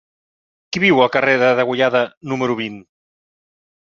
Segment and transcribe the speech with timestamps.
[0.71, 2.01] Qui viu al carrer de Degollada
[2.31, 2.79] número vint?